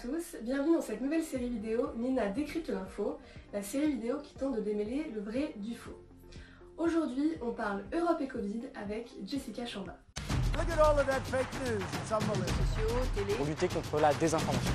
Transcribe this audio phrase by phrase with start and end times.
[0.00, 3.18] tous, bienvenue dans cette nouvelle série vidéo Nina décrypte l'info,
[3.52, 5.98] la série vidéo qui tente de démêler le vrai du faux.
[6.76, 9.98] Aujourd'hui, on parle Europe et Covid avec Jessica Chamba.
[13.36, 14.72] Pour lutter contre la désinformation.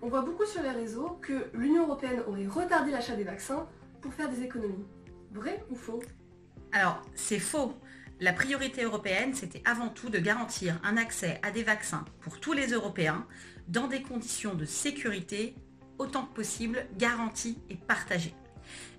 [0.00, 3.66] On voit beaucoup sur les réseaux que l'Union Européenne aurait retardé l'achat des vaccins
[4.00, 4.86] pour faire des économies.
[5.32, 6.00] Vrai ou faux?
[6.72, 7.74] Alors, c'est faux.
[8.22, 12.52] La priorité européenne, c'était avant tout de garantir un accès à des vaccins pour tous
[12.52, 13.26] les Européens
[13.68, 15.54] dans des conditions de sécurité
[15.96, 18.34] autant que possible garanties et partagées.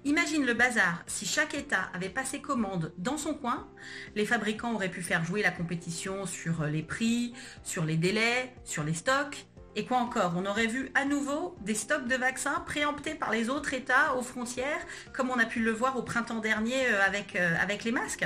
[0.05, 3.67] Imagine le bazar, si chaque État avait passé commande dans son coin,
[4.15, 8.83] les fabricants auraient pu faire jouer la compétition sur les prix, sur les délais, sur
[8.83, 13.13] les stocks, et quoi encore On aurait vu à nouveau des stocks de vaccins préemptés
[13.13, 14.81] par les autres États aux frontières,
[15.13, 18.25] comme on a pu le voir au printemps dernier euh, avec, euh, avec les masques?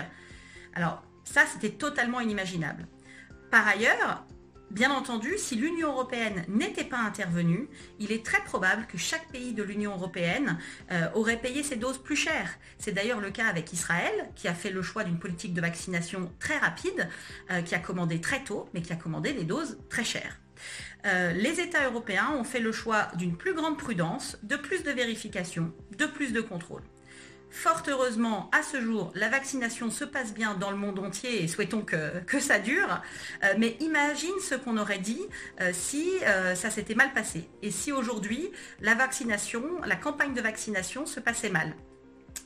[0.75, 2.87] Alors ça, c'était totalement inimaginable.
[3.49, 4.25] Par ailleurs,
[4.71, 9.53] bien entendu, si l'Union européenne n'était pas intervenue, il est très probable que chaque pays
[9.53, 10.59] de l'Union européenne
[10.91, 12.57] euh, aurait payé ses doses plus chères.
[12.77, 16.31] C'est d'ailleurs le cas avec Israël, qui a fait le choix d'une politique de vaccination
[16.39, 17.07] très rapide,
[17.51, 20.39] euh, qui a commandé très tôt, mais qui a commandé des doses très chères.
[21.05, 24.91] Euh, les États européens ont fait le choix d'une plus grande prudence, de plus de
[24.91, 26.81] vérification, de plus de contrôle.
[27.55, 31.47] Fort heureusement, à ce jour, la vaccination se passe bien dans le monde entier et
[31.47, 33.01] souhaitons que, ça dure.
[33.43, 35.21] Euh, mais imagine ce qu'on aurait dit
[35.61, 40.41] euh, si euh, ça s'était mal passé et si aujourd'hui la vaccination, la campagne de
[40.41, 41.73] vaccination se passait mal.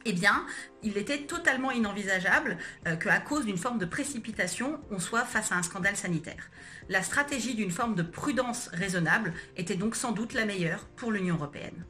[0.06, 0.46] Eh bien,
[0.84, 2.58] il était totalement inenvisageable
[3.02, 6.52] qu'à cause d'une forme de précipitation, on soit face à un scandale sanitaire.
[6.88, 11.36] La stratégie d'une forme de prudence raisonnable était donc sans doute la meilleure pour l'Union
[11.36, 11.84] européenne.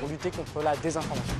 [0.00, 1.34] Pour lutter contre la désinformation.